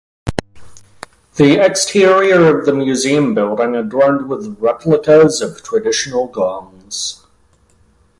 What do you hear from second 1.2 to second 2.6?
The exterior